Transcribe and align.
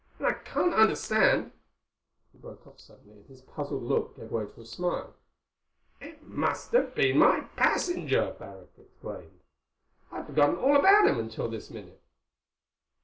And 0.17 0.25
I 0.25 0.33
can't 0.33 0.73
understand—" 0.73 1.51
He 2.31 2.39
broke 2.39 2.65
off 2.65 2.79
suddenly 2.79 3.17
and 3.17 3.25
his 3.27 3.43
puzzled 3.43 3.83
look 3.83 4.15
gave 4.17 4.31
way 4.31 4.47
to 4.47 4.61
a 4.61 4.65
smile. 4.65 5.13
"It 5.99 6.23
must 6.23 6.71
have 6.71 6.95
been 6.95 7.19
my 7.19 7.41
passenger," 7.55 8.31
Barrack 8.39 8.79
explained. 8.79 9.41
"I'd 10.11 10.25
forgotten 10.25 10.55
all 10.55 10.75
about 10.75 11.05
him 11.07 11.19
until 11.19 11.49
this 11.51 11.69
minute." 11.69 12.01